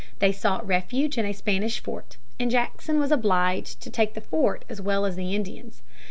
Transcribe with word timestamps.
They 0.17 0.31
sought 0.31 0.65
refuge 0.65 1.19
in 1.19 1.27
a 1.27 1.31
Spanish 1.31 1.79
fort, 1.79 2.17
and 2.39 2.49
Jackson 2.49 2.97
was 2.99 3.11
obliged 3.11 3.81
to 3.83 3.91
take 3.91 4.15
the 4.15 4.21
fort 4.21 4.65
as 4.67 4.81
well 4.81 5.05
as 5.05 5.15
the 5.15 5.35
Indians. 5.35 5.83